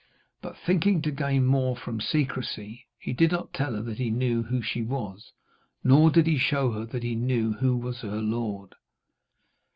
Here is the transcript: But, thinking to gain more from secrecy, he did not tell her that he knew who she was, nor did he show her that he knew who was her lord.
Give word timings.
But, 0.41 0.57
thinking 0.57 1.03
to 1.03 1.11
gain 1.11 1.45
more 1.45 1.75
from 1.77 2.01
secrecy, 2.01 2.87
he 2.97 3.13
did 3.13 3.31
not 3.31 3.53
tell 3.53 3.75
her 3.75 3.83
that 3.83 3.99
he 3.99 4.09
knew 4.09 4.41
who 4.41 4.59
she 4.59 4.81
was, 4.81 5.31
nor 5.83 6.09
did 6.09 6.25
he 6.25 6.39
show 6.39 6.71
her 6.71 6.85
that 6.87 7.03
he 7.03 7.13
knew 7.13 7.53
who 7.53 7.77
was 7.77 8.01
her 8.01 8.19
lord. 8.19 8.73